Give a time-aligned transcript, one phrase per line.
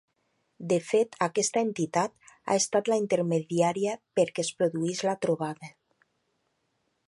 [0.69, 2.15] De fet, aquesta entitat,
[2.49, 5.71] ha estat la intermediària perquè es produís la trobada.